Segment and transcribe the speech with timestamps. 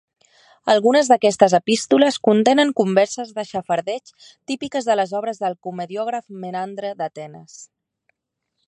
[0.73, 4.11] Algunes d'aquestes epístoles contenen converses de xafardeig
[4.53, 7.65] típiques de les obres del comediògraf Menandre d'Atenes.